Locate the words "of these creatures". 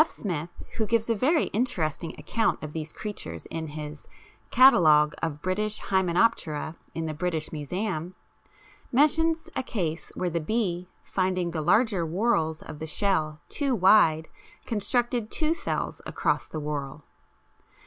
2.63-3.45